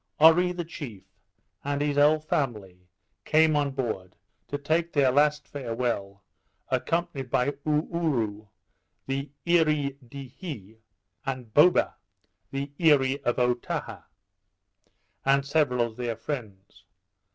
[0.19, 1.03] Oree the chief,
[1.63, 2.87] and his whole family,
[3.23, 4.15] came on board,
[4.47, 6.23] to take their last farewell,
[6.69, 8.49] accompanied by Oo oo rou,
[9.05, 10.81] the Earee di hi,
[11.31, 11.93] and Boba,
[12.49, 14.05] the Earee of Otaha,
[15.23, 16.83] and several of their friends.